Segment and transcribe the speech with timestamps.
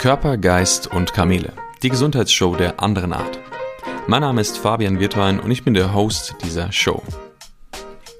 [0.00, 1.52] Körper, Geist und Kamele.
[1.82, 3.38] Die Gesundheitsshow der anderen Art.
[4.06, 7.02] Mein Name ist Fabian Wirtwein und ich bin der Host dieser Show.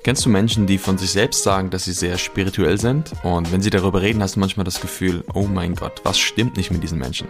[0.04, 3.14] Kennst du Menschen, die von sich selbst sagen, dass sie sehr spirituell sind?
[3.22, 6.58] Und wenn sie darüber reden, hast du manchmal das Gefühl, oh mein Gott, was stimmt
[6.58, 7.28] nicht mit diesen Menschen?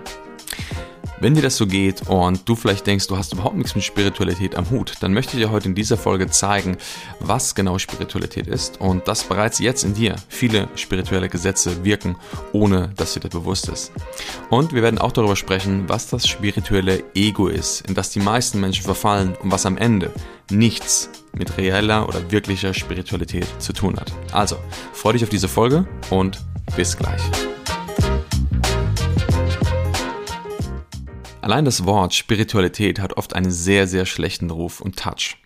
[1.21, 4.57] Wenn dir das so geht und du vielleicht denkst, du hast überhaupt nichts mit Spiritualität
[4.57, 6.79] am Hut, dann möchte ich dir heute in dieser Folge zeigen,
[7.21, 12.17] was genau Spiritualität ist und dass bereits jetzt in dir viele spirituelle Gesetze wirken,
[12.53, 13.93] ohne dass dir das bewusst ist.
[14.49, 18.59] Und wir werden auch darüber sprechen, was das spirituelle Ego ist, in das die meisten
[18.59, 20.11] Menschen verfallen und was am Ende
[20.51, 24.11] nichts mit reeller oder wirklicher Spiritualität zu tun hat.
[24.33, 24.57] Also,
[24.95, 26.41] freue dich auf diese Folge und
[26.77, 27.21] bis gleich.
[31.43, 35.39] Allein das Wort Spiritualität hat oft einen sehr, sehr schlechten Ruf und Touch.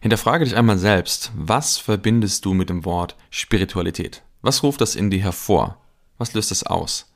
[0.00, 4.22] Hinterfrage dich einmal selbst, was verbindest du mit dem Wort Spiritualität?
[4.40, 5.78] Was ruft das in dir hervor?
[6.16, 7.12] Was löst es aus?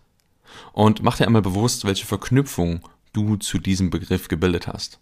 [0.72, 2.80] Und mach dir einmal bewusst, welche Verknüpfung
[3.12, 4.98] du zu diesem Begriff gebildet hast.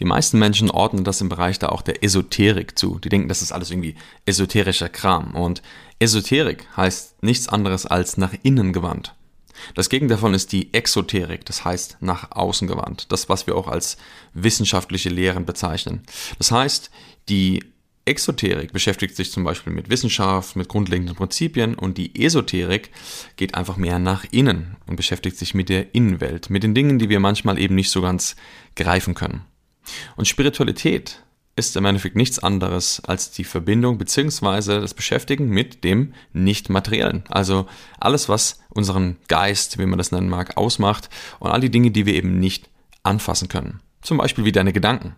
[0.00, 2.98] Die meisten Menschen ordnen das im Bereich da auch der Esoterik zu.
[2.98, 3.94] Die denken, das ist alles irgendwie
[4.26, 5.34] esoterischer Kram.
[5.34, 5.62] Und
[6.00, 9.14] Esoterik heißt nichts anderes als nach innen gewandt.
[9.74, 13.10] Das Gegenteil davon ist die Exoterik, das heißt nach außen gewandt.
[13.10, 13.96] Das, was wir auch als
[14.32, 16.02] wissenschaftliche Lehren bezeichnen.
[16.38, 16.90] Das heißt,
[17.28, 17.62] die
[18.06, 22.90] Exoterik beschäftigt sich zum Beispiel mit Wissenschaft, mit grundlegenden Prinzipien und die Esoterik
[23.36, 27.08] geht einfach mehr nach innen und beschäftigt sich mit der Innenwelt, mit den Dingen, die
[27.08, 28.36] wir manchmal eben nicht so ganz
[28.76, 29.42] greifen können.
[30.16, 31.22] Und Spiritualität
[31.56, 34.80] ist im Endeffekt nichts anderes als die Verbindung bzw.
[34.80, 37.24] das Beschäftigen mit dem Nicht-Materiellen.
[37.28, 37.66] Also
[38.00, 42.06] alles, was unseren Geist, wie man das nennen mag, ausmacht und all die Dinge, die
[42.06, 42.70] wir eben nicht
[43.02, 43.80] anfassen können.
[44.02, 45.14] Zum Beispiel wie deine Gedanken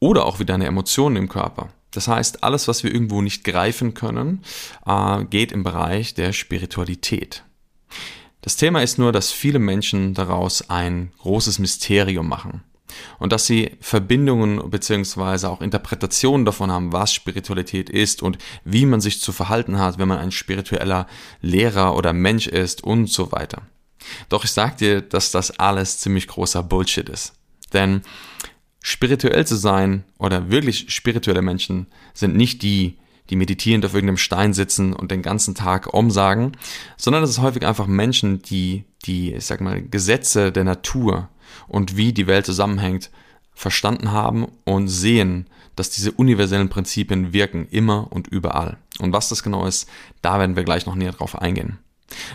[0.00, 1.68] oder auch wie deine Emotionen im Körper.
[1.90, 4.42] Das heißt, alles, was wir irgendwo nicht greifen können,
[4.86, 7.44] äh, geht im Bereich der Spiritualität.
[8.40, 12.62] Das Thema ist nur, dass viele Menschen daraus ein großes Mysterium machen
[13.18, 19.00] und dass sie Verbindungen beziehungsweise auch Interpretationen davon haben, was Spiritualität ist und wie man
[19.00, 21.06] sich zu verhalten hat, wenn man ein spiritueller
[21.40, 23.62] Lehrer oder Mensch ist und so weiter.
[24.28, 27.34] Doch ich sag dir, dass das alles ziemlich großer Bullshit ist.
[27.72, 28.02] Denn
[28.80, 32.96] spirituell zu sein oder wirklich spirituelle Menschen sind nicht die,
[33.30, 36.52] die meditierend auf irgendeinem Stein sitzen und den ganzen Tag umsagen,
[36.96, 41.28] sondern es ist häufig einfach Menschen, die die, ich sag mal, Gesetze der Natur
[41.66, 43.10] und wie die Welt zusammenhängt,
[43.54, 48.78] verstanden haben und sehen, dass diese universellen Prinzipien wirken immer und überall.
[48.98, 49.88] Und was das genau ist,
[50.22, 51.78] da werden wir gleich noch näher drauf eingehen.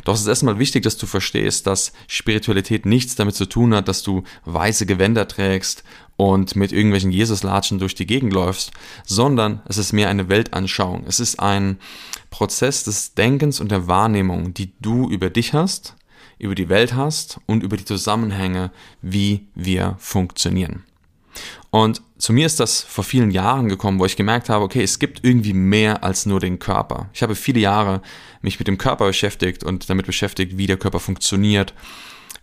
[0.05, 3.87] Doch es ist erstmal wichtig, dass du verstehst, dass Spiritualität nichts damit zu tun hat,
[3.87, 5.83] dass du weiße Gewänder trägst
[6.15, 8.71] und mit irgendwelchen Jesuslatschen durch die Gegend läufst,
[9.05, 11.05] sondern es ist mehr eine Weltanschauung.
[11.07, 11.79] Es ist ein
[12.29, 15.95] Prozess des Denkens und der Wahrnehmung, die du über dich hast,
[16.43, 18.71] über die Welt hast und über die Zusammenhänge,
[19.01, 20.83] wie wir funktionieren.
[21.71, 24.99] Und zu mir ist das vor vielen Jahren gekommen, wo ich gemerkt habe, okay, es
[24.99, 27.09] gibt irgendwie mehr als nur den Körper.
[27.13, 28.01] Ich habe viele Jahre
[28.41, 31.73] mich mit dem Körper beschäftigt und damit beschäftigt, wie der Körper funktioniert,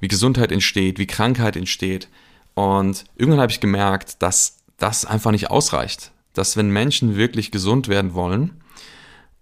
[0.00, 2.08] wie Gesundheit entsteht, wie Krankheit entsteht.
[2.54, 6.10] Und irgendwann habe ich gemerkt, dass das einfach nicht ausreicht.
[6.34, 8.60] Dass wenn Menschen wirklich gesund werden wollen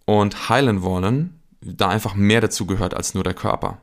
[0.04, 3.80] und heilen wollen, da einfach mehr dazu gehört als nur der Körper.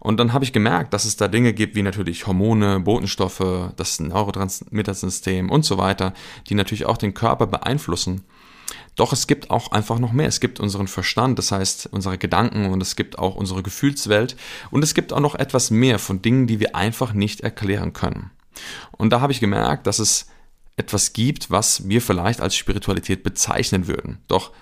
[0.00, 4.00] Und dann habe ich gemerkt, dass es da Dinge gibt wie natürlich Hormone, Botenstoffe, das
[4.00, 6.14] Neurotransmittersystem und so weiter,
[6.48, 8.22] die natürlich auch den Körper beeinflussen.
[8.96, 10.26] Doch es gibt auch einfach noch mehr.
[10.26, 14.36] Es gibt unseren Verstand, das heißt unsere Gedanken und es gibt auch unsere Gefühlswelt
[14.70, 18.30] und es gibt auch noch etwas mehr von Dingen, die wir einfach nicht erklären können.
[18.90, 20.26] Und da habe ich gemerkt, dass es
[20.76, 24.18] etwas gibt, was wir vielleicht als Spiritualität bezeichnen würden.
[24.28, 24.52] Doch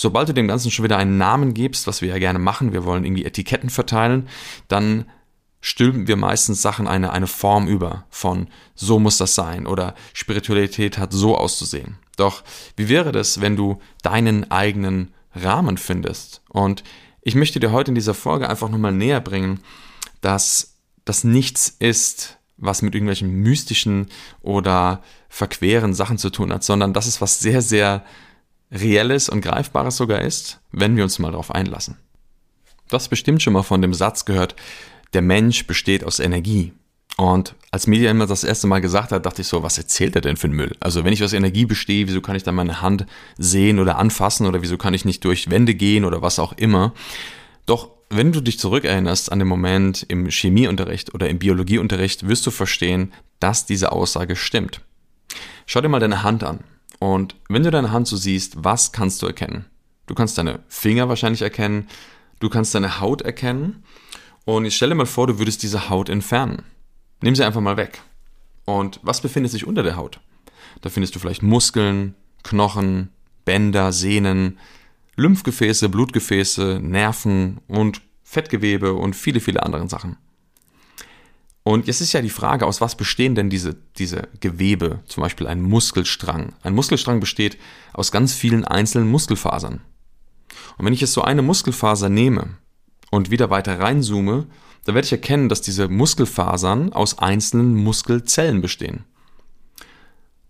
[0.00, 2.84] Sobald du dem Ganzen schon wieder einen Namen gibst, was wir ja gerne machen, wir
[2.84, 4.28] wollen irgendwie Etiketten verteilen,
[4.68, 5.06] dann
[5.60, 10.98] stülpen wir meistens Sachen eine, eine Form über von so muss das sein oder Spiritualität
[10.98, 11.98] hat so auszusehen.
[12.16, 12.44] Doch
[12.76, 16.42] wie wäre das, wenn du deinen eigenen Rahmen findest?
[16.48, 16.84] Und
[17.20, 19.64] ich möchte dir heute in dieser Folge einfach nochmal näher bringen,
[20.20, 24.06] dass das nichts ist, was mit irgendwelchen mystischen
[24.42, 28.04] oder verqueren Sachen zu tun hat, sondern das ist was sehr, sehr
[28.70, 31.96] Reelles und Greifbares sogar ist, wenn wir uns mal darauf einlassen.
[32.88, 34.56] Du hast bestimmt schon mal von dem Satz gehört,
[35.12, 36.72] der Mensch besteht aus Energie.
[37.16, 40.20] Und als Media immer das erste Mal gesagt hat, dachte ich so, was erzählt er
[40.20, 40.76] denn für einen Müll?
[40.78, 43.06] Also wenn ich aus Energie bestehe, wieso kann ich dann meine Hand
[43.36, 46.94] sehen oder anfassen oder wieso kann ich nicht durch Wände gehen oder was auch immer?
[47.66, 52.50] Doch wenn du dich zurückerinnerst an den Moment im Chemieunterricht oder im Biologieunterricht, wirst du
[52.50, 54.80] verstehen, dass diese Aussage stimmt.
[55.66, 56.60] Schau dir mal deine Hand an.
[56.98, 59.66] Und wenn du deine Hand so siehst, was kannst du erkennen?
[60.06, 61.86] Du kannst deine Finger wahrscheinlich erkennen,
[62.40, 63.84] du kannst deine Haut erkennen
[64.44, 66.62] Und ich stelle mal vor, du würdest diese Haut entfernen.
[67.20, 68.00] Nimm sie einfach mal weg.
[68.64, 70.20] Und was befindet sich unter der Haut?
[70.80, 72.14] Da findest du vielleicht Muskeln,
[72.44, 73.10] Knochen,
[73.44, 74.58] Bänder, Sehnen,
[75.16, 80.16] Lymphgefäße, Blutgefäße, Nerven und Fettgewebe und viele, viele andere Sachen.
[81.68, 85.46] Und jetzt ist ja die Frage, aus was bestehen denn diese, diese Gewebe, zum Beispiel
[85.46, 86.54] ein Muskelstrang?
[86.62, 87.58] Ein Muskelstrang besteht
[87.92, 89.82] aus ganz vielen einzelnen Muskelfasern.
[90.78, 92.56] Und wenn ich jetzt so eine Muskelfaser nehme
[93.10, 94.46] und wieder weiter reinzoome,
[94.86, 99.04] dann werde ich erkennen, dass diese Muskelfasern aus einzelnen Muskelzellen bestehen.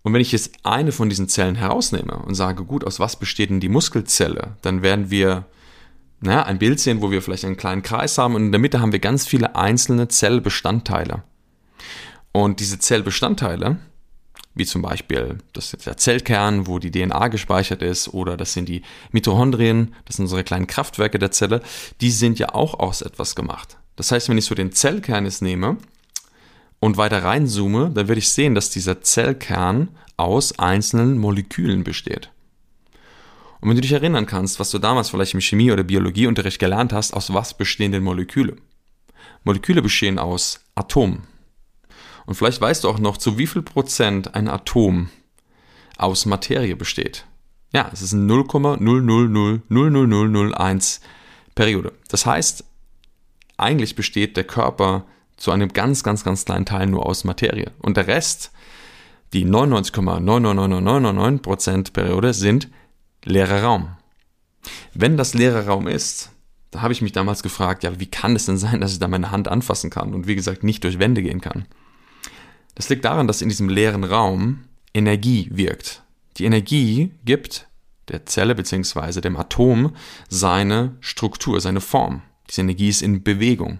[0.03, 3.49] Und wenn ich jetzt eine von diesen Zellen herausnehme und sage, gut, aus was besteht
[3.49, 5.47] denn die Muskelzelle, dann werden wir
[6.21, 8.81] naja, ein Bild sehen, wo wir vielleicht einen kleinen Kreis haben und in der Mitte
[8.81, 11.23] haben wir ganz viele einzelne Zellbestandteile.
[12.31, 13.77] Und diese Zellbestandteile,
[14.53, 18.67] wie zum Beispiel das ist der Zellkern, wo die DNA gespeichert ist, oder das sind
[18.67, 18.81] die
[19.11, 21.61] Mitochondrien, das sind unsere kleinen Kraftwerke der Zelle,
[22.01, 23.77] die sind ja auch aus etwas gemacht.
[23.95, 25.77] Das heißt, wenn ich so den Zellkern jetzt nehme
[26.79, 32.29] und weiter reinzoome, dann werde ich sehen, dass dieser Zellkern aus einzelnen Molekülen besteht.
[33.61, 36.93] Und wenn du dich erinnern kannst, was du damals vielleicht im Chemie- oder Biologieunterricht gelernt
[36.93, 38.55] hast, aus was bestehen denn Moleküle?
[39.43, 41.23] Moleküle bestehen aus Atomen.
[42.25, 45.09] Und vielleicht weißt du auch noch, zu wie viel Prozent ein Atom
[45.97, 47.25] aus Materie besteht.
[47.73, 50.99] Ja, es ist ein 0,0000001
[51.55, 51.91] Periode.
[52.07, 52.63] Das heißt,
[53.57, 55.05] eigentlich besteht der Körper
[55.37, 57.71] zu einem ganz, ganz, ganz kleinen Teil nur aus Materie.
[57.79, 58.51] Und der Rest,
[59.33, 62.69] die 99,99999% Periode, sind
[63.23, 63.95] leerer Raum.
[64.93, 66.31] Wenn das leerer Raum ist,
[66.71, 69.07] da habe ich mich damals gefragt, ja, wie kann es denn sein, dass ich da
[69.07, 71.65] meine Hand anfassen kann und wie gesagt nicht durch Wände gehen kann?
[72.75, 76.03] Das liegt daran, dass in diesem leeren Raum Energie wirkt.
[76.37, 77.67] Die Energie gibt
[78.07, 79.21] der Zelle bzw.
[79.21, 79.95] dem Atom
[80.29, 82.21] seine Struktur, seine Form.
[82.49, 83.79] Diese Energie ist in Bewegung.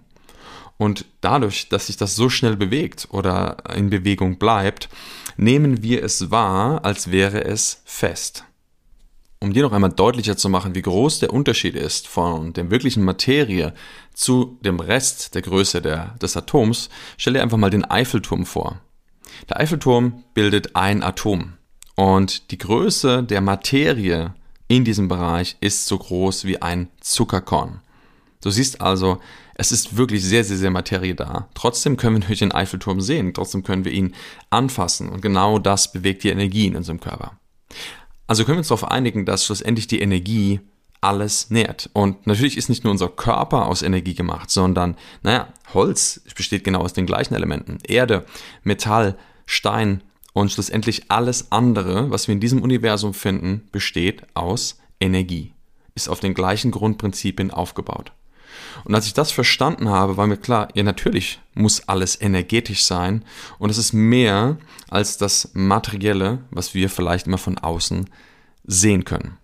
[0.77, 4.87] Und dadurch, dass sich das so schnell bewegt oder in Bewegung bleibt,
[5.35, 8.45] nehmen wir es wahr, als wäre es fest.
[9.41, 13.05] Um dir noch einmal deutlicher zu machen, wie groß der Unterschied ist von der wirklichen
[13.05, 13.73] Materie
[14.13, 18.81] zu dem Rest der Größe der, des Atoms, stell dir einfach mal den Eiffelturm vor.
[19.47, 21.53] Der Eiffelturm bildet ein Atom
[21.95, 24.33] und die Größe der Materie
[24.67, 27.79] in diesem Bereich ist so groß wie ein Zuckerkorn.
[28.41, 29.19] Du siehst also,
[29.55, 31.47] es ist wirklich sehr, sehr, sehr Materie da.
[31.53, 34.15] Trotzdem können wir durch den Eiffelturm sehen, trotzdem können wir ihn
[34.49, 37.39] anfassen und genau das bewegt die Energie in unserem Körper.
[38.29, 40.59] Also können wir uns darauf einigen, dass schlussendlich die Energie
[41.01, 41.89] alles nährt.
[41.93, 46.81] Und natürlich ist nicht nur unser Körper aus Energie gemacht, sondern, naja, Holz besteht genau
[46.81, 47.79] aus den gleichen Elementen.
[47.87, 48.27] Erde,
[48.61, 49.17] Metall,
[49.47, 50.03] Stein
[50.33, 55.53] und schlussendlich alles andere, was wir in diesem Universum finden, besteht aus Energie.
[55.95, 58.11] Ist auf den gleichen Grundprinzipien aufgebaut.
[58.83, 63.23] Und als ich das verstanden habe, war mir klar, ja natürlich muss alles energetisch sein
[63.57, 64.57] und es ist mehr
[64.89, 68.09] als das Materielle, was wir vielleicht immer von außen
[68.65, 69.37] sehen können.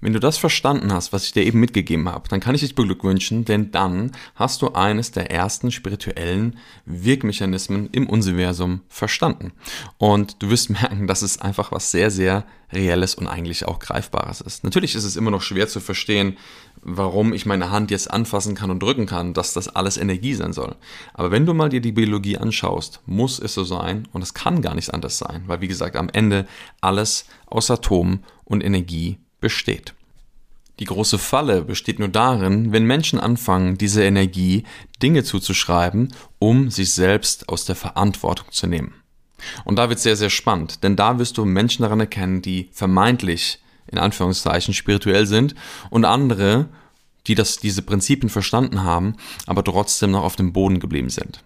[0.00, 2.74] Wenn du das verstanden hast, was ich dir eben mitgegeben habe, dann kann ich dich
[2.74, 9.52] beglückwünschen, denn dann hast du eines der ersten spirituellen Wirkmechanismen im Universum verstanden.
[9.98, 14.40] Und du wirst merken, dass es einfach was sehr, sehr Reelles und eigentlich auch Greifbares
[14.40, 14.64] ist.
[14.64, 16.36] Natürlich ist es immer noch schwer zu verstehen,
[16.82, 20.52] warum ich meine Hand jetzt anfassen kann und drücken kann, dass das alles Energie sein
[20.52, 20.76] soll.
[21.12, 24.62] Aber wenn du mal dir die Biologie anschaust, muss es so sein und es kann
[24.62, 26.46] gar nicht anders sein, weil wie gesagt am Ende
[26.80, 29.94] alles aus Atomen und Energie besteht.
[30.80, 34.64] Die große Falle besteht nur darin, wenn Menschen anfangen, diese Energie
[35.02, 38.94] Dinge zuzuschreiben, um sich selbst aus der Verantwortung zu nehmen.
[39.64, 42.70] Und da wird es sehr, sehr spannend, denn da wirst du Menschen daran erkennen, die
[42.72, 45.54] vermeintlich in Anführungszeichen spirituell sind
[45.90, 46.68] und andere,
[47.26, 51.44] die das, diese Prinzipien verstanden haben, aber trotzdem noch auf dem Boden geblieben sind.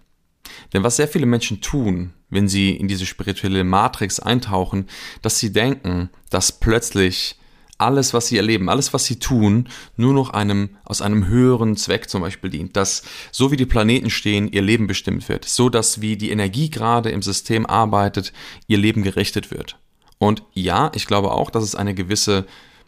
[0.73, 4.87] Denn was sehr viele Menschen tun, wenn sie in diese spirituelle Matrix eintauchen,
[5.21, 7.37] dass sie denken, dass plötzlich
[7.77, 9.67] alles, was sie erleben, alles, was sie tun,
[9.97, 14.09] nur noch einem, aus einem höheren Zweck zum Beispiel dient, dass so wie die Planeten
[14.09, 18.31] stehen, ihr Leben bestimmt wird, so dass wie die Energie gerade im System arbeitet,
[18.67, 19.77] ihr Leben gerichtet wird.
[20.17, 22.45] Und ja, ich glaube auch, dass es eine gewisse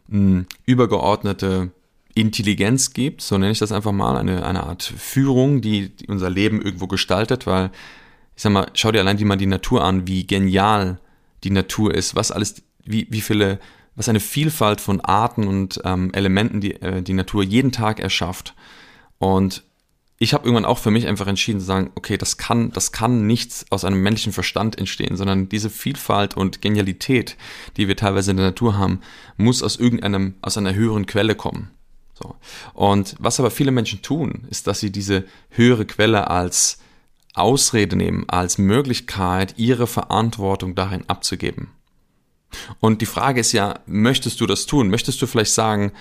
[0.08, 1.72] mh, hm, übergeordnete
[2.13, 6.29] Intelligenz gibt, so nenne ich das einfach mal, eine, eine Art Führung, die, die unser
[6.29, 7.72] Leben irgendwo gestaltet, weil
[8.36, 11.00] ich sag mal, schau dir allein die mal die Natur an, wie genial
[11.44, 13.60] die Natur ist, was alles, wie, wie viele,
[13.98, 18.54] was eine Vielfalt von Arten und ähm, Elementen die, äh, die Natur jeden Tag erschafft.
[19.18, 19.63] Und
[20.20, 23.25] ich habe irgendwann auch für mich einfach entschieden zu sagen, okay, das kann, das kann
[23.27, 27.38] nichts aus einem männlichen Verstand entstehen, sondern diese Vielfalt und Genialität,
[27.75, 29.01] die wir teilweise in der Natur haben,
[29.36, 31.72] muss aus irgendeinem, aus einer höheren Quelle kommen.
[32.13, 32.36] So.
[32.74, 36.80] Und was aber viele Menschen tun, ist, dass sie diese höhere Quelle als
[37.34, 41.70] Ausrede nehmen, als Möglichkeit, ihre Verantwortung darin abzugeben.
[42.80, 44.89] Und die Frage ist ja, möchtest du das tun?
[44.89, 45.92] Möchtest du vielleicht sagen,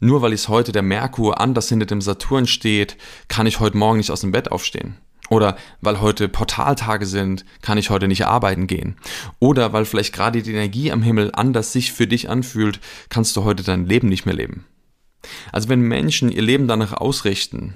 [0.00, 2.96] nur weil es heute der Merkur anders hinter dem Saturn steht,
[3.28, 4.96] kann ich heute Morgen nicht aus dem Bett aufstehen?
[5.30, 8.96] Oder weil heute Portaltage sind, kann ich heute nicht arbeiten gehen.
[9.38, 13.44] Oder weil vielleicht gerade die Energie am Himmel anders sich für dich anfühlt, kannst du
[13.44, 14.66] heute dein Leben nicht mehr leben.
[15.50, 17.74] Also wenn Menschen ihr Leben danach ausrichten,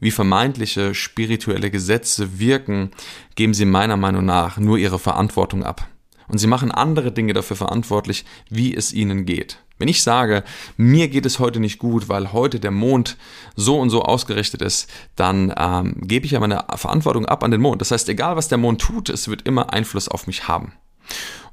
[0.00, 2.90] wie vermeintliche spirituelle Gesetze wirken,
[3.36, 5.86] geben sie meiner Meinung nach nur ihre Verantwortung ab.
[6.28, 9.58] Und sie machen andere Dinge dafür verantwortlich, wie es ihnen geht.
[9.78, 10.44] Wenn ich sage,
[10.76, 13.16] mir geht es heute nicht gut, weil heute der Mond
[13.56, 17.60] so und so ausgerichtet ist, dann ähm, gebe ich ja meine Verantwortung ab an den
[17.60, 17.80] Mond.
[17.80, 20.74] Das heißt, egal was der Mond tut, es wird immer Einfluss auf mich haben.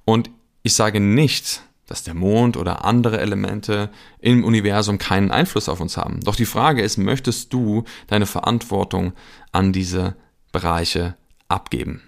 [0.05, 0.29] Und
[0.61, 5.97] ich sage nicht, dass der Mond oder andere Elemente im Universum keinen Einfluss auf uns
[5.97, 6.19] haben.
[6.19, 9.13] Doch die Frage ist, möchtest du deine Verantwortung
[9.51, 10.15] an diese
[10.51, 11.15] Bereiche
[11.47, 12.03] abgeben?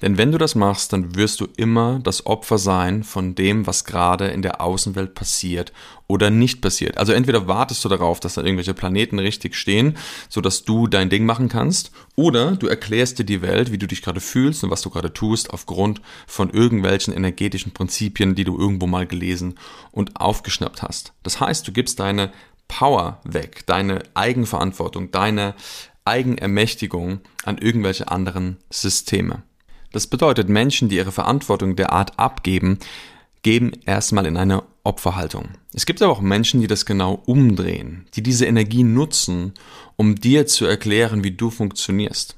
[0.00, 3.84] Denn wenn du das machst, dann wirst du immer das Opfer sein von dem, was
[3.84, 5.72] gerade in der Außenwelt passiert
[6.06, 6.98] oder nicht passiert.
[6.98, 9.96] Also entweder wartest du darauf, dass da irgendwelche Planeten richtig stehen,
[10.28, 14.02] sodass du dein Ding machen kannst, oder du erklärst dir die Welt, wie du dich
[14.02, 18.86] gerade fühlst und was du gerade tust, aufgrund von irgendwelchen energetischen Prinzipien, die du irgendwo
[18.86, 19.58] mal gelesen
[19.90, 21.12] und aufgeschnappt hast.
[21.24, 22.30] Das heißt, du gibst deine
[22.68, 25.54] Power weg, deine Eigenverantwortung, deine
[26.04, 29.42] Eigenermächtigung an irgendwelche anderen Systeme.
[29.92, 32.78] Das bedeutet, Menschen, die ihre Verantwortung derart abgeben,
[33.42, 35.50] geben erstmal in eine Opferhaltung.
[35.72, 39.54] Es gibt aber auch Menschen, die das genau umdrehen, die diese Energie nutzen,
[39.96, 42.36] um dir zu erklären, wie du funktionierst.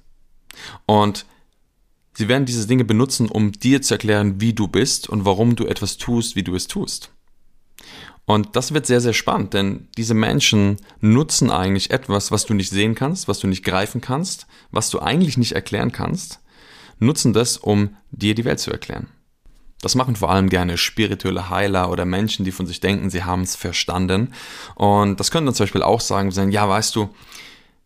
[0.86, 1.26] Und
[2.14, 5.66] sie werden diese Dinge benutzen, um dir zu erklären, wie du bist und warum du
[5.66, 7.10] etwas tust, wie du es tust.
[8.26, 12.70] Und das wird sehr, sehr spannend, denn diese Menschen nutzen eigentlich etwas, was du nicht
[12.70, 16.40] sehen kannst, was du nicht greifen kannst, was du eigentlich nicht erklären kannst,
[17.00, 19.08] nutzen das, um dir die Welt zu erklären.
[19.82, 23.42] Das machen vor allem gerne spirituelle Heiler oder Menschen, die von sich denken, sie haben
[23.42, 24.34] es verstanden.
[24.74, 27.08] Und das können dann zum Beispiel auch sagen, ja, weißt du,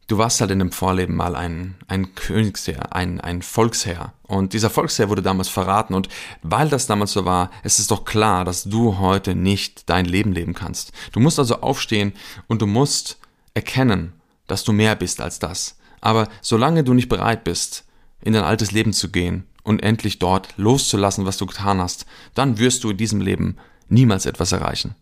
[0.08, 4.12] du warst halt in dem Vorleben mal ein, ein Königsherr, ein, ein Volksherr.
[4.24, 5.94] Und dieser Volksherr wurde damals verraten.
[5.94, 6.08] Und
[6.42, 10.32] weil das damals so war, es ist doch klar, dass du heute nicht dein Leben
[10.32, 10.92] leben kannst.
[11.12, 12.12] Du musst also aufstehen
[12.48, 13.18] und du musst
[13.54, 14.12] erkennen,
[14.48, 15.78] dass du mehr bist als das.
[16.00, 17.84] Aber solange du nicht bereit bist,
[18.24, 22.58] in dein altes Leben zu gehen und endlich dort loszulassen, was du getan hast, dann
[22.58, 23.56] wirst du in diesem Leben
[23.88, 24.94] niemals etwas erreichen.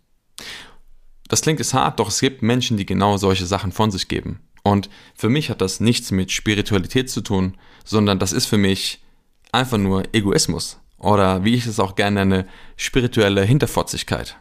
[1.28, 4.40] Das klingt es hart, doch es gibt Menschen, die genau solche Sachen von sich geben.
[4.64, 9.02] Und für mich hat das nichts mit Spiritualität zu tun, sondern das ist für mich
[9.50, 14.36] einfach nur Egoismus oder wie ich es auch gerne nenne, spirituelle Hinterfotzigkeit.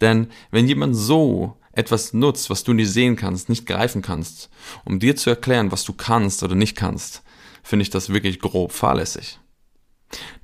[0.00, 4.50] Denn wenn jemand so etwas nutzt, was du nicht sehen kannst, nicht greifen kannst,
[4.84, 7.22] um dir zu erklären, was du kannst oder nicht kannst,
[7.66, 9.40] finde ich das wirklich grob fahrlässig.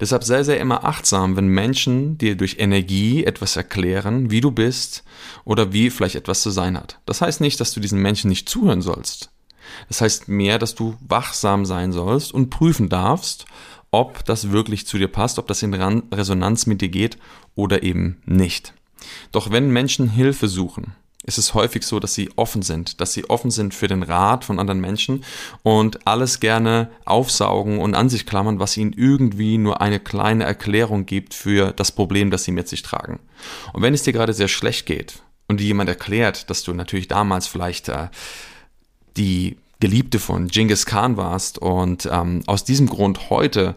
[0.01, 5.05] Deshalb sei sehr immer achtsam, wenn Menschen dir durch Energie etwas erklären, wie du bist
[5.45, 6.99] oder wie vielleicht etwas zu sein hat.
[7.07, 9.31] Das heißt nicht, dass du diesen Menschen nicht zuhören sollst.
[9.87, 13.47] Das heißt mehr, dass du wachsam sein sollst und prüfen darfst,
[13.93, 17.19] ob das wirklich zu dir passt, ob das in Resonanz mit dir geht
[17.55, 18.75] oder eben nicht.
[19.31, 23.29] Doch wenn Menschen Hilfe suchen, ist es häufig so, dass sie offen sind, dass sie
[23.31, 25.25] offen sind für den Rat von anderen Menschen
[25.63, 31.07] und alles gerne aufsaugen und an sich klammern, was ihnen irgendwie nur eine kleine Erklärung
[31.07, 33.21] gibt für das Problem, das sie mit sich tragen.
[33.73, 37.09] Und wenn es dir gerade sehr schlecht geht und dir jemand erklärt, dass du natürlich
[37.09, 38.09] damals vielleicht äh,
[39.17, 43.75] die Geliebte von Genghis Khan warst und ähm, aus diesem Grund heute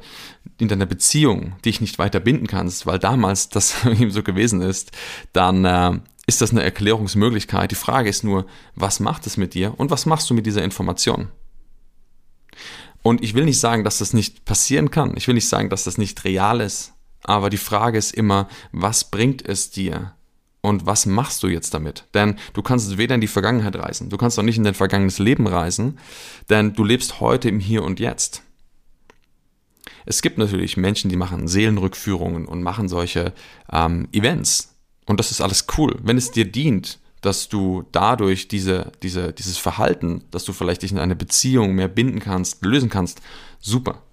[0.60, 4.92] in deiner Beziehung dich nicht weiter binden kannst, weil damals das eben so gewesen ist,
[5.34, 7.72] dann äh, ist das eine Erklärungsmöglichkeit.
[7.72, 10.64] Die Frage ist nur, was macht es mit dir und was machst du mit dieser
[10.64, 11.30] Information?
[13.04, 15.16] Und ich will nicht sagen, dass das nicht passieren kann.
[15.16, 16.94] Ich will nicht sagen, dass das nicht real ist.
[17.24, 20.14] Aber die Frage ist immer, was bringt es dir?
[20.62, 22.06] Und was machst du jetzt damit?
[22.16, 25.20] Denn du kannst weder in die Vergangenheit reisen, du kannst auch nicht in dein vergangenes
[25.20, 26.00] Leben reisen,
[26.50, 28.42] denn du lebst heute im Hier und Jetzt.
[30.08, 33.34] Es gibt natürlich Menschen, die machen Seelenrückführungen und machen solche
[33.72, 34.75] ähm, Events.
[35.06, 35.98] Und das ist alles cool.
[36.02, 40.92] Wenn es dir dient, dass du dadurch diese, diese, dieses Verhalten, dass du vielleicht dich
[40.92, 43.22] in eine Beziehung mehr binden kannst, lösen kannst,
[43.60, 44.04] super.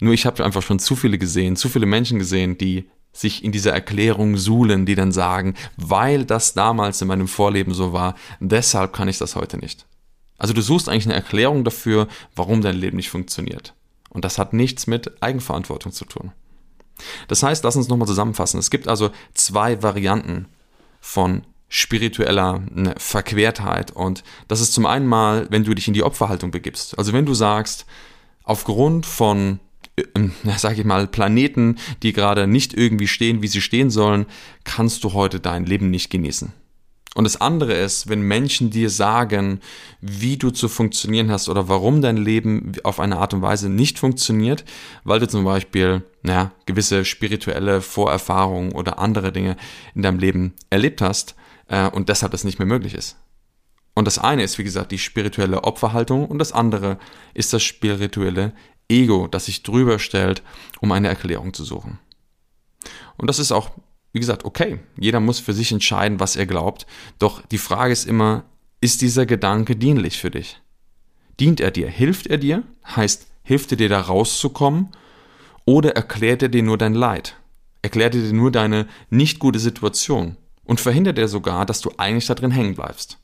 [0.00, 3.52] Nur ich habe einfach schon zu viele gesehen, zu viele Menschen gesehen, die sich in
[3.52, 8.92] dieser Erklärung suhlen, die dann sagen, weil das damals in meinem Vorleben so war, deshalb
[8.92, 9.86] kann ich das heute nicht.
[10.38, 13.74] Also du suchst eigentlich eine Erklärung dafür, warum dein Leben nicht funktioniert.
[14.08, 16.32] Und das hat nichts mit Eigenverantwortung zu tun.
[17.28, 18.58] Das heißt, lass uns nochmal zusammenfassen.
[18.58, 20.46] Es gibt also zwei Varianten
[21.00, 23.92] von spiritueller ne, Verquertheit.
[23.92, 26.98] Und das ist zum einen mal, wenn du dich in die Opferhaltung begibst.
[26.98, 27.86] Also wenn du sagst,
[28.42, 29.60] aufgrund von
[29.96, 30.02] äh,
[30.56, 34.26] sag ich mal, Planeten, die gerade nicht irgendwie stehen, wie sie stehen sollen,
[34.64, 36.52] kannst du heute dein Leben nicht genießen.
[37.16, 39.60] Und das andere ist, wenn Menschen dir sagen,
[40.00, 43.98] wie du zu funktionieren hast oder warum dein Leben auf eine Art und Weise nicht
[43.98, 44.64] funktioniert,
[45.02, 49.56] weil du zum Beispiel naja, gewisse spirituelle Vorerfahrungen oder andere Dinge
[49.94, 51.34] in deinem Leben erlebt hast
[51.66, 53.16] äh, und deshalb das nicht mehr möglich ist.
[53.94, 56.98] Und das eine ist, wie gesagt, die spirituelle Opferhaltung und das andere
[57.34, 58.52] ist das spirituelle
[58.88, 60.42] Ego, das sich drüber stellt,
[60.80, 61.98] um eine Erklärung zu suchen.
[63.16, 63.70] Und das ist auch,
[64.12, 64.80] wie gesagt, okay.
[64.98, 66.86] Jeder muss für sich entscheiden, was er glaubt.
[67.18, 68.44] Doch die Frage ist immer,
[68.80, 70.60] ist dieser Gedanke dienlich für dich?
[71.38, 71.88] Dient er dir?
[71.88, 72.62] Hilft er dir?
[72.84, 74.88] Heißt, hilft er dir da rauszukommen?
[75.64, 77.36] Oder erklärt er dir nur dein Leid?
[77.82, 80.36] Erklärt er dir nur deine nicht gute Situation?
[80.64, 83.18] Und verhindert er sogar, dass du eigentlich da drin hängen bleibst?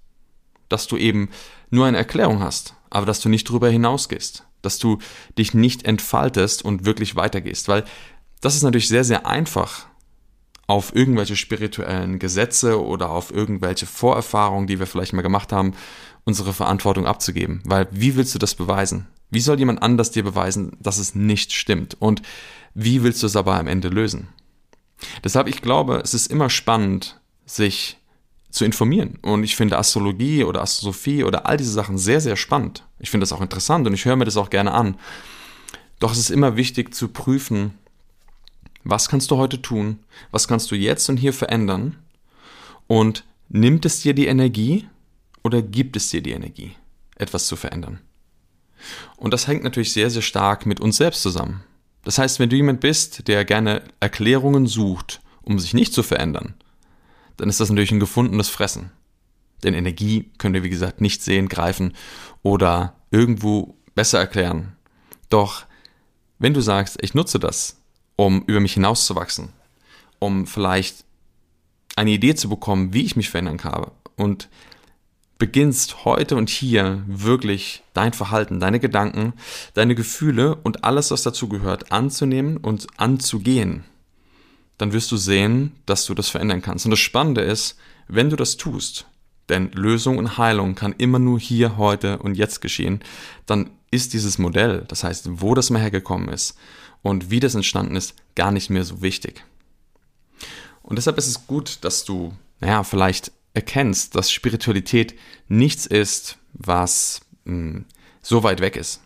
[0.68, 1.30] Dass du eben
[1.70, 4.46] nur eine Erklärung hast, aber dass du nicht drüber hinausgehst?
[4.66, 4.98] dass du
[5.38, 7.68] dich nicht entfaltest und wirklich weitergehst.
[7.68, 7.84] Weil
[8.40, 9.86] das ist natürlich sehr, sehr einfach,
[10.66, 15.74] auf irgendwelche spirituellen Gesetze oder auf irgendwelche Vorerfahrungen, die wir vielleicht mal gemacht haben,
[16.24, 17.62] unsere Verantwortung abzugeben.
[17.64, 19.06] Weil wie willst du das beweisen?
[19.30, 21.96] Wie soll jemand anders dir beweisen, dass es nicht stimmt?
[22.00, 22.22] Und
[22.74, 24.28] wie willst du es aber am Ende lösen?
[25.22, 27.98] Deshalb, ich glaube, es ist immer spannend, sich
[28.50, 29.18] zu informieren.
[29.22, 32.84] Und ich finde Astrologie oder Astrosophie oder all diese Sachen sehr, sehr spannend.
[32.98, 34.96] Ich finde das auch interessant und ich höre mir das auch gerne an.
[35.98, 37.74] Doch es ist immer wichtig zu prüfen,
[38.88, 39.98] was kannst du heute tun,
[40.30, 41.96] was kannst du jetzt und hier verändern
[42.86, 44.88] und nimmt es dir die Energie
[45.42, 46.72] oder gibt es dir die Energie,
[47.16, 48.00] etwas zu verändern.
[49.16, 51.64] Und das hängt natürlich sehr, sehr stark mit uns selbst zusammen.
[52.04, 56.54] Das heißt, wenn du jemand bist, der gerne Erklärungen sucht, um sich nicht zu verändern,
[57.36, 58.92] dann ist das natürlich ein gefundenes Fressen.
[59.64, 61.94] Denn Energie können wir, wie gesagt, nicht sehen, greifen
[62.42, 64.76] oder irgendwo besser erklären.
[65.28, 65.64] Doch
[66.38, 67.78] wenn du sagst, ich nutze das,
[68.16, 69.50] um über mich hinauszuwachsen,
[70.18, 71.04] um vielleicht
[71.94, 74.48] eine Idee zu bekommen, wie ich mich verändern kann und
[75.38, 79.34] beginnst heute und hier wirklich dein Verhalten, deine Gedanken,
[79.74, 83.84] deine Gefühle und alles, was dazu gehört, anzunehmen und anzugehen,
[84.78, 86.86] dann wirst du sehen, dass du das verändern kannst.
[86.86, 87.76] Und das Spannende ist,
[88.08, 89.06] wenn du das tust,
[89.48, 93.00] denn Lösung und Heilung kann immer nur hier, heute und jetzt geschehen,
[93.44, 96.56] dann ist dieses Modell, das heißt, wo das mal hergekommen ist
[97.06, 99.44] und wie das entstanden ist, gar nicht mehr so wichtig.
[100.82, 105.14] Und deshalb ist es gut, dass du, naja, vielleicht erkennst, dass Spiritualität
[105.48, 107.84] nichts ist, was mh, hm,
[108.22, 109.00] so weit weg ist.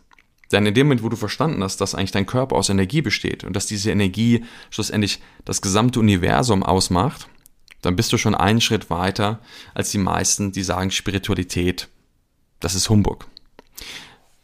[0.51, 3.45] Denn in dem Moment, wo du verstanden hast, dass eigentlich dein Körper aus Energie besteht
[3.45, 7.29] und dass diese Energie schlussendlich das gesamte Universum ausmacht,
[7.83, 9.41] dann bist du schon einen Schritt weiter
[9.75, 11.89] als die meisten, die sagen Spiritualität,
[12.61, 13.27] das ist Humbug.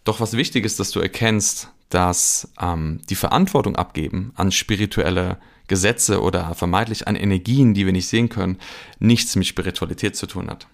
[0.05, 6.21] Doch was wichtig ist, dass du erkennst, dass ähm, die Verantwortung abgeben an spirituelle Gesetze
[6.21, 8.59] oder vermeintlich an Energien, die wir nicht sehen können,
[8.99, 10.69] nichts mit Spiritualität zu tun hat.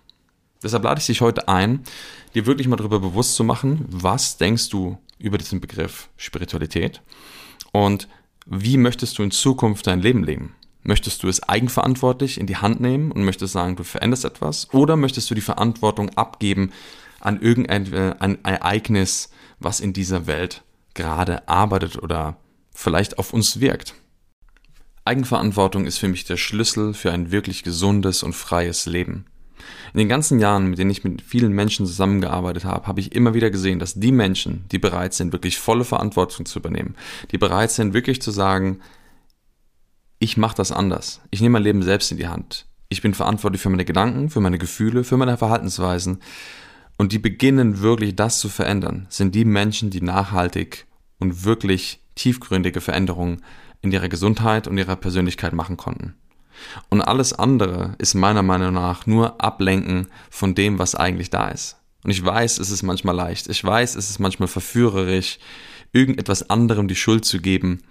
[0.62, 1.82] Deshalb lade ich dich heute ein,
[2.34, 7.02] dir wirklich mal darüber bewusst zu machen, was denkst du über diesen Begriff Spiritualität
[7.72, 8.08] und
[8.46, 10.54] wie möchtest du in Zukunft dein Leben leben?
[10.82, 14.68] Möchtest du es eigenverantwortlich in die Hand nehmen und möchtest sagen, du veränderst etwas?
[14.72, 16.72] Oder möchtest du die Verantwortung abgeben
[17.20, 20.64] an irgendein äh, Ereignis, was in dieser Welt
[20.94, 22.36] gerade arbeitet oder
[22.74, 23.94] vielleicht auf uns wirkt?
[25.04, 29.26] Eigenverantwortung ist für mich der Schlüssel für ein wirklich gesundes und freies Leben.
[29.92, 33.34] In den ganzen Jahren, mit denen ich mit vielen Menschen zusammengearbeitet habe, habe ich immer
[33.34, 36.96] wieder gesehen, dass die Menschen, die bereit sind, wirklich volle Verantwortung zu übernehmen,
[37.30, 38.80] die bereit sind, wirklich zu sagen,
[40.18, 41.20] ich mache das anders.
[41.30, 42.66] Ich nehme mein Leben selbst in die Hand.
[42.88, 46.20] Ich bin verantwortlich für meine Gedanken, für meine Gefühle, für meine Verhaltensweisen.
[47.02, 50.86] Und die beginnen wirklich das zu verändern, sind die Menschen, die nachhaltig
[51.18, 53.42] und wirklich tiefgründige Veränderungen
[53.80, 56.14] in ihrer Gesundheit und ihrer Persönlichkeit machen konnten.
[56.90, 61.76] Und alles andere ist meiner Meinung nach nur Ablenken von dem, was eigentlich da ist.
[62.04, 63.48] Und ich weiß, es ist manchmal leicht.
[63.48, 65.40] Ich weiß, es ist manchmal verführerisch,
[65.92, 67.82] irgendetwas anderem die Schuld zu geben,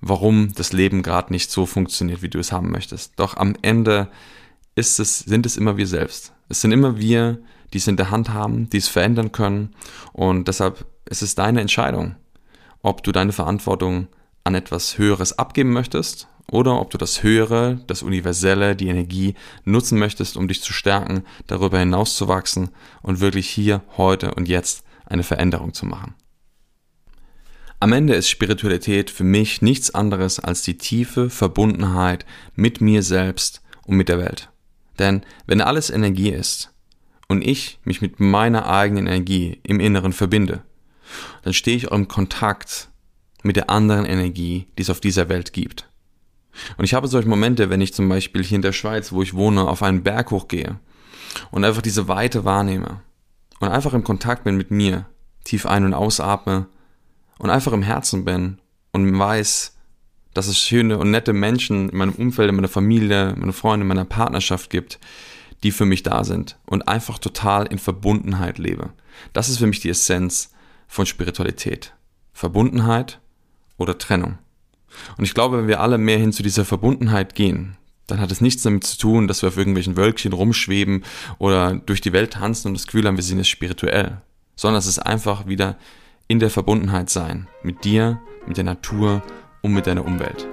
[0.00, 3.12] warum das Leben gerade nicht so funktioniert, wie du es haben möchtest.
[3.16, 4.08] Doch am Ende
[4.74, 6.32] ist es, sind es immer wir selbst.
[6.48, 7.40] Es sind immer wir,
[7.72, 9.74] die es in der Hand haben, die es verändern können.
[10.12, 12.16] Und deshalb ist es deine Entscheidung,
[12.82, 14.08] ob du deine Verantwortung
[14.44, 19.98] an etwas Höheres abgeben möchtest oder ob du das Höhere, das Universelle, die Energie nutzen
[19.98, 22.70] möchtest, um dich zu stärken, darüber hinaus zu wachsen
[23.02, 26.14] und wirklich hier, heute und jetzt eine Veränderung zu machen.
[27.80, 32.24] Am Ende ist Spiritualität für mich nichts anderes als die tiefe Verbundenheit
[32.54, 34.50] mit mir selbst und mit der Welt.
[34.98, 36.73] Denn wenn alles Energie ist
[37.28, 40.62] und ich mich mit meiner eigenen Energie im Inneren verbinde,
[41.42, 42.88] dann stehe ich auch im Kontakt
[43.42, 45.88] mit der anderen Energie, die es auf dieser Welt gibt.
[46.76, 49.34] Und ich habe solche Momente, wenn ich zum Beispiel hier in der Schweiz, wo ich
[49.34, 50.78] wohne, auf einen Berg hochgehe
[51.50, 53.00] und einfach diese Weite wahrnehme
[53.60, 55.06] und einfach im Kontakt bin mit mir,
[55.44, 56.66] tief ein- und ausatme
[57.38, 58.58] und einfach im Herzen bin
[58.92, 59.76] und weiß,
[60.32, 63.88] dass es schöne und nette Menschen in meinem Umfeld, in meiner Familie, meine Freunde, in
[63.88, 64.98] meiner Partnerschaft gibt,
[65.64, 68.90] die für mich da sind und einfach total in Verbundenheit lebe.
[69.32, 70.52] Das ist für mich die Essenz
[70.86, 71.94] von Spiritualität.
[72.32, 73.20] Verbundenheit
[73.76, 74.38] oder Trennung.
[75.16, 78.40] Und ich glaube, wenn wir alle mehr hin zu dieser Verbundenheit gehen, dann hat es
[78.40, 81.04] nichts damit zu tun, dass wir auf irgendwelchen Wölkchen rumschweben
[81.38, 84.20] oder durch die Welt tanzen und das Gefühl haben, wir sind jetzt spirituell,
[84.56, 85.78] sondern es ist einfach wieder
[86.28, 87.48] in der Verbundenheit sein.
[87.62, 89.22] Mit dir, mit der Natur
[89.62, 90.46] und mit deiner Umwelt.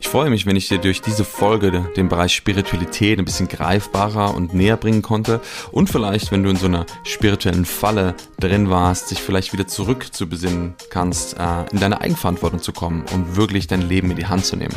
[0.00, 4.34] Ich freue mich, wenn ich dir durch diese Folge den Bereich Spiritualität ein bisschen greifbarer
[4.34, 5.40] und näher bringen konnte
[5.72, 10.08] und vielleicht, wenn du in so einer spirituellen Falle drin warst, dich vielleicht wieder zurück
[10.12, 14.26] zu besinnen kannst, äh, in deine Eigenverantwortung zu kommen und wirklich dein Leben in die
[14.26, 14.74] Hand zu nehmen.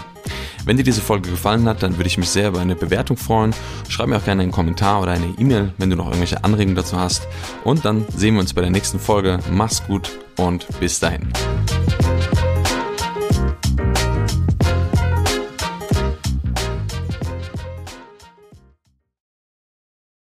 [0.65, 3.55] Wenn dir diese Folge gefallen hat, dann würde ich mich sehr über eine Bewertung freuen.
[3.89, 6.99] Schreib mir auch gerne einen Kommentar oder eine E-Mail, wenn du noch irgendwelche Anregungen dazu
[6.99, 7.27] hast.
[7.63, 9.39] Und dann sehen wir uns bei der nächsten Folge.
[9.49, 11.31] Mach's gut und bis dahin.